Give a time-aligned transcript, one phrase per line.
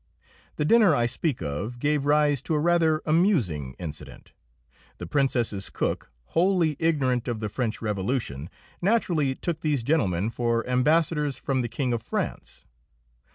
[0.55, 4.31] The dinner I speak of gave rise to a rather amusing incident.
[4.97, 8.49] The Princess's cook, wholly ignorant of the French Revolution,
[8.81, 12.65] naturally took these gentlemen for ambassadors from the King of France.